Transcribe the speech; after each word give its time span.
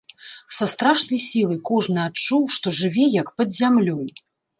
Са 0.59 0.67
страшнай 0.69 1.19
сілай 1.25 1.59
кожны 1.69 1.99
адчуў, 2.05 2.41
што 2.55 2.73
жыве 2.79 3.05
як 3.21 3.27
пад 3.43 3.53
зямлёй. 3.59 4.09